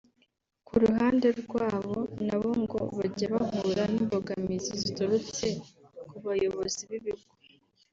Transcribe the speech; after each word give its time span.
ku 0.67 0.73
ruhande 0.83 1.27
rwabo 1.41 1.97
na 2.27 2.35
bo 2.41 2.51
ngo 2.63 2.79
bajya 2.97 3.27
bahura 3.33 3.83
n’imbogamizi 3.91 4.71
ziturutse 4.83 5.47
ku 6.09 6.15
bayobozi 6.25 6.81
b’ibigo 6.89 7.27